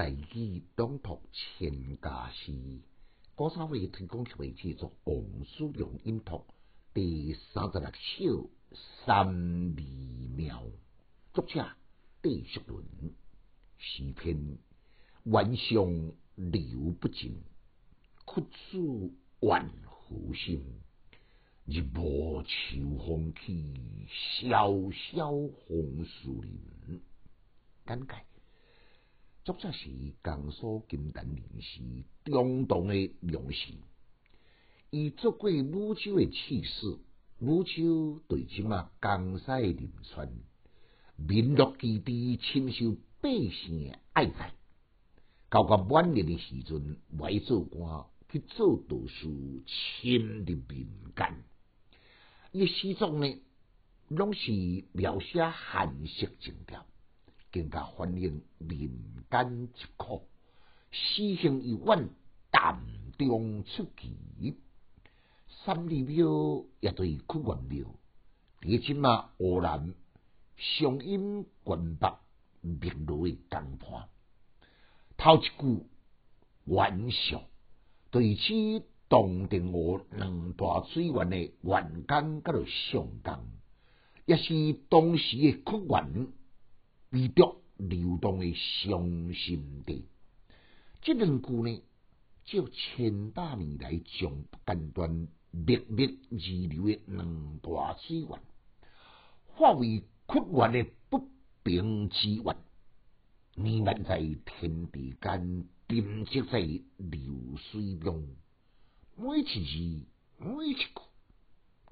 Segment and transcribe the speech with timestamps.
[0.00, 2.54] 大义朗读千家诗，
[3.34, 6.46] 古早味推广协会制作王叔良音读
[6.94, 8.50] 第三十六首
[9.04, 10.64] 三里庙，
[11.34, 11.76] 作者
[12.22, 12.82] 戴叔伦，
[13.76, 14.56] 诗篇
[15.24, 15.84] 晚上
[16.34, 17.42] 流不尽，
[18.26, 18.40] 曲
[18.70, 19.70] 子怨
[20.08, 20.80] 夫心，
[21.66, 27.02] 日暮秋风起，萧萧红树林，
[27.84, 28.22] 感慨。
[29.42, 29.88] 作者是
[30.22, 31.80] 江苏金丹人士
[32.24, 33.72] 中东的良士，
[34.90, 36.98] 伊做过武州的刺史，
[37.38, 40.30] 武州对即马江西临川，
[41.16, 44.52] 民乐基地，深受百姓的爱戴。
[45.48, 49.26] 到个晚年的时阵，外做官去做道士，
[49.66, 50.86] 深入民
[51.16, 51.44] 间。
[52.52, 53.40] 伊诗作呢，
[54.08, 54.52] 拢是
[54.92, 56.84] 描写寒色情调。
[57.52, 58.90] 更加反映民
[59.30, 60.28] 间疾苦，
[60.90, 62.08] 诗行一婉，
[62.50, 62.80] 淡
[63.18, 64.56] 中出奇。
[65.64, 67.86] 三里庙也对屈原庙，
[68.62, 69.94] 而今嘛湖南
[70.56, 72.12] 上音关北
[72.60, 74.08] 明路的江畔，
[75.16, 75.86] 头一句
[76.64, 77.42] 玩笑，
[78.10, 83.44] 对此东定河两大水源的原江，甲着上江，
[84.24, 86.28] 也是当时的曲源。
[87.10, 90.04] 笔调流动的伤心地，
[91.02, 91.82] 这两句呢，
[92.44, 95.10] 就千百年来从不间断
[95.50, 98.40] 密密而流的两大水源，
[99.48, 101.28] 化为屈原的不
[101.64, 102.56] 平之源，
[103.56, 106.60] 弥漫在天地间，沉积在
[106.96, 108.24] 流水中，
[109.16, 110.06] 每一字
[110.38, 110.86] 每一句，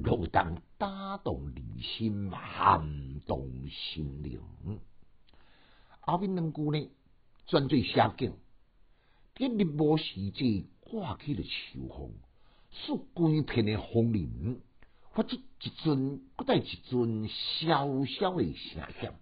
[0.05, 4.41] 都当打动人心，撼动心灵。
[6.11, 6.89] 后面两句呢，
[7.47, 8.33] 专做写景。
[9.35, 12.13] 今日暮时节，挂起了秋风，
[12.71, 14.59] 使规片的风林
[15.13, 19.15] 发出一阵，搁带一阵萧萧的声响，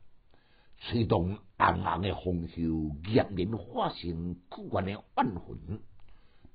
[0.78, 5.80] 吹动红红的风袖，叶面化成苦怨的怨魂，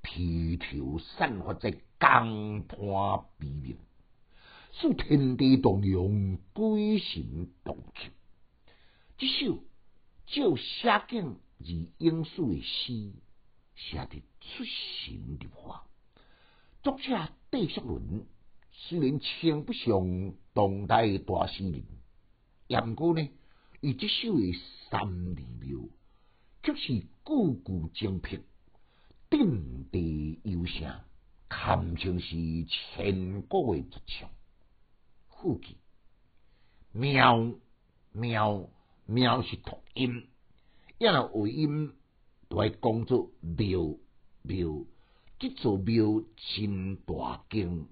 [0.02, 3.78] 披头散发在江畔边面，
[4.72, 7.94] 使天地动容，鬼神动魄。
[9.18, 9.62] 这首。
[10.31, 11.66] 就写景而
[11.97, 13.12] 应数的诗，
[13.75, 15.86] 写得出神入化。
[16.81, 18.25] 作者戴叔伦
[18.72, 21.84] 虽然称不上当代大诗人，
[22.86, 23.30] 不过呢，
[23.81, 24.53] 伊这首的
[24.90, 25.90] 三里庙，
[26.63, 28.40] 却是句句精辟，
[29.30, 31.02] 定地幽声，
[31.50, 32.38] 堪称是
[32.69, 34.30] 千古的绝唱。
[35.28, 35.75] 副句
[36.94, 37.52] 妙
[38.13, 38.69] 妙。
[39.12, 40.30] 庙是读音，
[40.98, 41.92] 一若尾音
[42.48, 43.98] 都会讲作庙
[44.42, 44.86] 庙，
[45.38, 47.90] 这座庙真大经，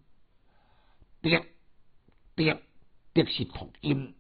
[1.22, 1.46] 叠
[2.38, 2.64] 叠
[3.12, 4.16] 叠是读音，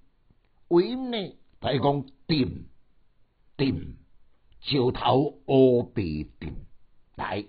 [0.67, 2.67] 尾音呢，都会讲定
[3.55, 3.95] 定，
[4.59, 6.03] 石头乌白
[6.37, 6.65] 定，
[7.15, 7.45] 来，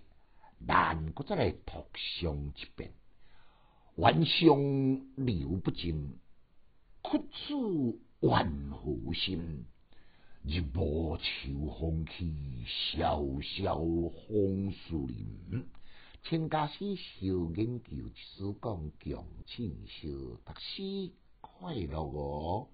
[0.65, 2.93] 咱搁再来读上一遍，
[3.97, 4.47] 晚上
[5.17, 6.21] 流不尽，
[7.03, 8.00] 曲子。
[8.20, 9.64] 万户心，
[10.44, 12.34] 日暮秋风起，
[12.66, 15.66] 萧萧红树林。
[16.22, 17.26] 请家师小
[17.56, 20.10] 研究，只讲强亲小，
[20.44, 21.10] 读书
[21.41, 22.69] 快乐哦。